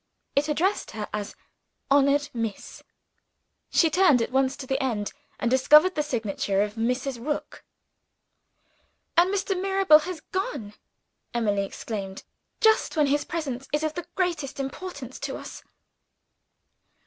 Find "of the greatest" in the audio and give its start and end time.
13.83-14.59